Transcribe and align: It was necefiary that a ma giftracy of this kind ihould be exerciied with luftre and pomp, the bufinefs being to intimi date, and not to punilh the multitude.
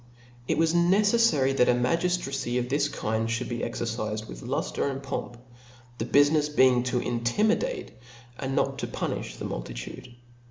It 0.47 0.57
was 0.57 0.73
necefiary 0.73 1.55
that 1.57 1.69
a 1.69 1.75
ma 1.75 1.89
giftracy 1.95 2.57
of 2.57 2.69
this 2.69 2.89
kind 2.89 3.29
ihould 3.29 3.47
be 3.47 3.59
exerciied 3.59 4.27
with 4.27 4.41
luftre 4.41 4.89
and 4.89 5.03
pomp, 5.03 5.37
the 5.99 6.05
bufinefs 6.05 6.49
being 6.55 6.81
to 6.85 6.99
intimi 6.99 7.59
date, 7.59 7.91
and 8.39 8.55
not 8.55 8.79
to 8.79 8.87
punilh 8.87 9.37
the 9.37 9.45
multitude. 9.45 10.15